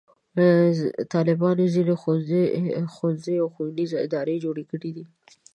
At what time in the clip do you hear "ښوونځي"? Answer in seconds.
2.93-3.35